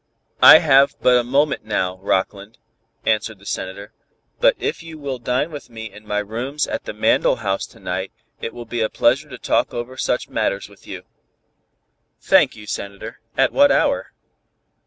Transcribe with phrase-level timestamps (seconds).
[0.41, 2.57] "I have but a moment now, Rockland,"
[3.05, 3.93] answered the Senator,
[4.39, 7.79] "but if you will dine with me in my rooms at the Mandell House to
[7.79, 8.11] night
[8.41, 11.03] it will be a pleasure to talk over such matters with you."
[12.19, 14.11] "Thank you, Senator, at what hour?"